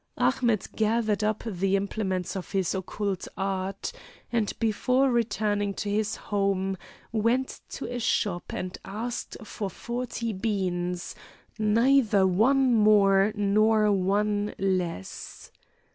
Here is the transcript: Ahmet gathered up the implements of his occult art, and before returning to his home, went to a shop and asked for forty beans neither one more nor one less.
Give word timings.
Ahmet 0.17 0.67
gathered 0.75 1.23
up 1.23 1.43
the 1.45 1.75
implements 1.75 2.35
of 2.35 2.53
his 2.53 2.73
occult 2.73 3.27
art, 3.37 3.91
and 4.31 4.51
before 4.57 5.11
returning 5.11 5.75
to 5.75 5.91
his 5.91 6.15
home, 6.15 6.75
went 7.11 7.59
to 7.69 7.85
a 7.85 7.99
shop 7.99 8.51
and 8.51 8.75
asked 8.83 9.37
for 9.43 9.69
forty 9.69 10.33
beans 10.33 11.13
neither 11.59 12.25
one 12.25 12.73
more 12.73 13.31
nor 13.35 13.91
one 13.91 14.55
less. 14.57 15.51